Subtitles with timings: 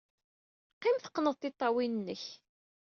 [0.75, 2.23] Qqim, teqqned tiṭṭawin-nnek.